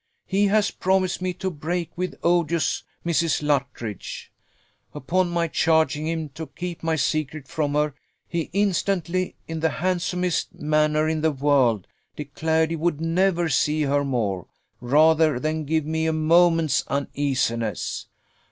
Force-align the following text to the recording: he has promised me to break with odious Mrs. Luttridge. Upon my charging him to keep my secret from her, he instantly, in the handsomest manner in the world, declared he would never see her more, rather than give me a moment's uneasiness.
he 0.25 0.47
has 0.47 0.71
promised 0.71 1.21
me 1.21 1.31
to 1.31 1.51
break 1.51 1.95
with 1.95 2.15
odious 2.23 2.81
Mrs. 3.05 3.43
Luttridge. 3.43 4.31
Upon 4.95 5.29
my 5.29 5.47
charging 5.47 6.07
him 6.07 6.29
to 6.29 6.47
keep 6.47 6.81
my 6.81 6.95
secret 6.95 7.47
from 7.47 7.75
her, 7.75 7.93
he 8.27 8.49
instantly, 8.51 9.35
in 9.47 9.59
the 9.59 9.69
handsomest 9.69 10.55
manner 10.55 11.07
in 11.07 11.21
the 11.21 11.31
world, 11.31 11.85
declared 12.15 12.71
he 12.71 12.75
would 12.75 12.99
never 12.99 13.47
see 13.47 13.83
her 13.83 14.03
more, 14.03 14.47
rather 14.79 15.39
than 15.39 15.65
give 15.65 15.85
me 15.85 16.07
a 16.07 16.13
moment's 16.13 16.83
uneasiness. 16.87 18.07